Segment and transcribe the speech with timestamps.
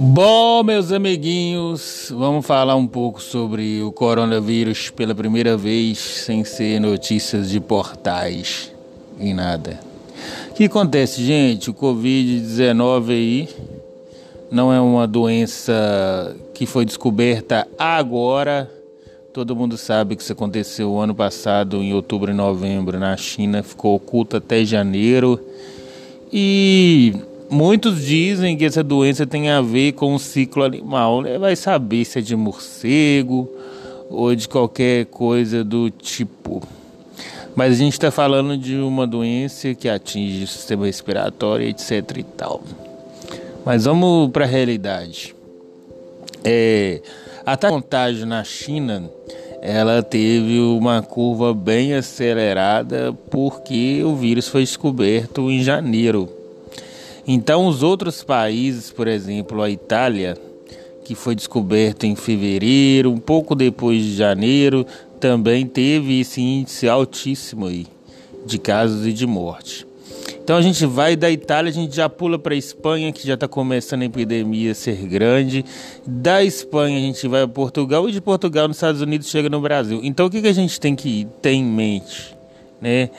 [0.00, 6.80] Bom, meus amiguinhos, vamos falar um pouco sobre o coronavírus pela primeira vez, sem ser
[6.80, 8.72] notícias de portais
[9.18, 9.80] e nada.
[10.50, 11.70] O que acontece, gente?
[11.70, 13.48] O Covid-19 aí
[14.50, 18.77] não é uma doença que foi descoberta agora.
[19.32, 23.94] Todo mundo sabe que isso aconteceu ano passado, em outubro e novembro, na China, ficou
[23.94, 25.40] oculto até janeiro.
[26.32, 27.14] E
[27.50, 31.22] Muitos dizem que essa doença tem a ver com o ciclo animal.
[31.22, 31.38] Né?
[31.38, 33.50] Vai saber se é de morcego
[34.10, 36.62] ou de qualquer coisa do tipo.
[37.56, 42.22] Mas a gente está falando de uma doença que atinge o sistema respiratório, etc e
[42.22, 42.62] tal.
[43.64, 45.34] Mas vamos para a realidade.
[46.44, 47.00] É,
[47.46, 49.10] a contagem na China
[49.60, 56.38] ela teve uma curva bem acelerada porque o vírus foi descoberto em janeiro
[57.30, 60.34] então, os outros países, por exemplo, a Itália,
[61.04, 64.86] que foi descoberto em fevereiro, um pouco depois de janeiro,
[65.20, 67.86] também teve esse índice altíssimo aí
[68.46, 69.86] de casos e de morte.
[70.48, 73.34] Então a gente vai da Itália, a gente já pula para a Espanha, que já
[73.34, 75.62] está começando a epidemia ser grande.
[76.06, 79.60] Da Espanha a gente vai a Portugal e de Portugal nos Estados Unidos chega no
[79.60, 80.00] Brasil.
[80.02, 82.34] Então o que, que a gente tem que ter em mente,
[82.80, 83.10] né?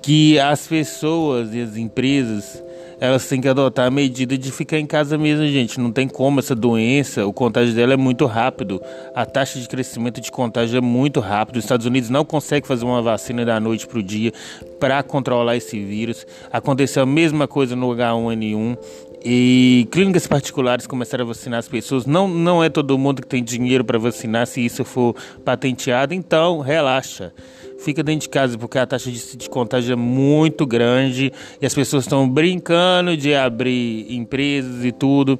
[0.00, 2.64] Que as pessoas e as empresas
[3.00, 5.80] elas têm que adotar a medida de ficar em casa mesmo, gente.
[5.80, 8.80] Não tem como essa doença, o contágio dela é muito rápido.
[9.14, 11.56] A taxa de crescimento de contágio é muito rápido.
[11.56, 14.32] Os Estados Unidos não consegue fazer uma vacina da noite para o dia
[14.78, 16.26] para controlar esse vírus.
[16.52, 18.76] Aconteceu a mesma coisa no H1N1
[19.24, 22.06] e clínicas particulares começaram a vacinar as pessoas.
[22.06, 26.60] Não, não é todo mundo que tem dinheiro para vacinar se isso for patenteado, então
[26.60, 27.32] relaxa
[27.80, 31.74] fica dentro de casa porque a taxa de, de contágio é muito grande e as
[31.74, 35.38] pessoas estão brincando de abrir empresas e tudo.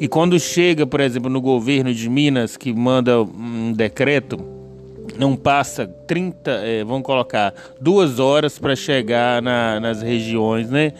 [0.00, 4.40] E quando chega, por exemplo, no governo de Minas, que manda um decreto,
[5.18, 10.92] não passa 30, é, vamos colocar, duas horas para chegar na, nas regiões, né?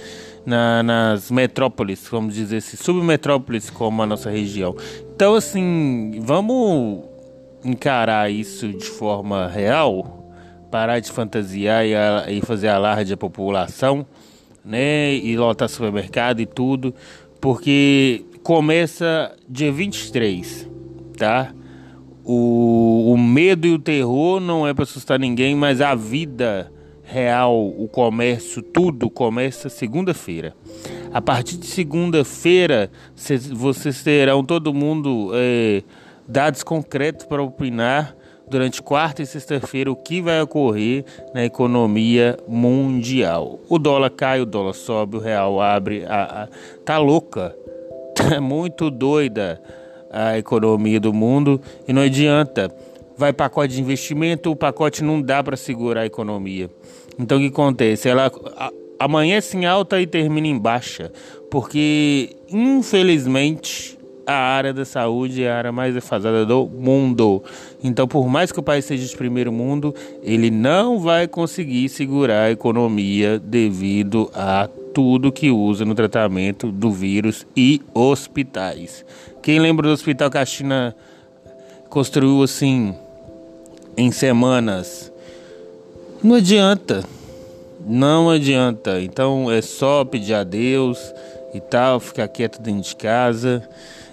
[0.44, 4.74] Na, nas metrópoles, vamos dizer assim, submetrópoles como a nossa região.
[5.14, 7.04] Então, assim, vamos
[7.64, 10.22] encarar isso de forma real,
[10.70, 14.04] parar de fantasiar e, a, e fazer alarde à população,
[14.64, 15.14] né?
[15.14, 16.94] E lotar supermercado e tudo,
[17.40, 20.68] porque começa dia 23,
[21.16, 21.52] tá?
[22.24, 26.72] O, o medo e o terror não é para assustar ninguém, mas a vida
[27.12, 30.54] real, o comércio, tudo começa segunda-feira.
[31.12, 32.90] A partir de segunda-feira,
[33.52, 35.82] vocês terão todo mundo é,
[36.26, 38.16] dados concretos para opinar
[38.48, 43.60] durante quarta e sexta-feira o que vai ocorrer na economia mundial.
[43.68, 46.48] O dólar cai, o dólar sobe, o real abre, a, a,
[46.82, 47.54] tá louca,
[48.16, 49.60] tá muito doida
[50.10, 52.74] a economia do mundo e não adianta.
[53.16, 56.70] Vai pacote de investimento, o pacote não dá para segurar a economia.
[57.18, 58.08] Então o que acontece?
[58.08, 58.30] Ela
[58.98, 61.12] amanhece em alta e termina em baixa,
[61.50, 67.42] porque infelizmente a área da saúde é a área mais defasada do mundo.
[67.82, 72.44] Então, por mais que o país seja de primeiro mundo, ele não vai conseguir segurar
[72.44, 79.04] a economia devido a tudo que usa no tratamento do vírus e hospitais.
[79.42, 80.94] Quem lembra do hospital que a China
[81.92, 82.94] construiu assim
[83.98, 85.12] em semanas?
[86.22, 87.04] Não adianta.
[87.86, 88.98] Não adianta.
[88.98, 90.98] Então é só pedir a Deus
[91.52, 93.68] e tal, ficar quieto dentro de casa.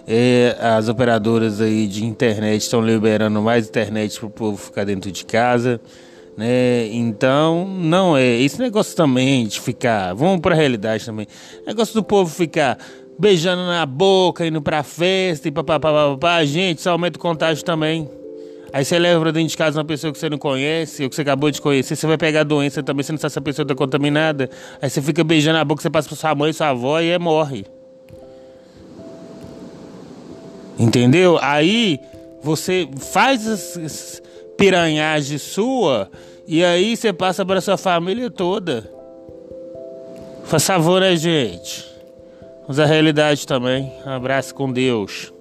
[0.05, 5.09] É, as operadoras aí de internet estão liberando mais internet para o povo ficar dentro
[5.09, 5.79] de casa.
[6.35, 6.87] Né?
[6.87, 8.41] Então, não é.
[8.41, 10.13] Esse negócio também de ficar.
[10.13, 11.27] Vamos para a realidade também.
[11.65, 12.77] Negócio do povo ficar
[13.19, 16.45] beijando na boca, indo pra festa e papapá.
[16.45, 18.09] Gente, isso aumenta o contágio também.
[18.71, 21.15] Aí você leva pra dentro de casa uma pessoa que você não conhece, ou que
[21.15, 23.41] você acabou de conhecer, você vai pegar a doença também, você não sabe se a
[23.41, 24.49] pessoa tá contaminada.
[24.81, 27.65] Aí você fica beijando a boca, você passa pra sua mãe, sua avó e morre.
[30.77, 31.37] Entendeu?
[31.41, 31.99] Aí
[32.41, 34.21] você faz as
[34.55, 36.09] piranhagens sua
[36.47, 38.89] e aí você passa para sua família toda.
[40.45, 41.88] Faz favor, né, gente?
[42.69, 43.91] Vamos à realidade também.
[44.05, 45.33] Um abraço com Deus.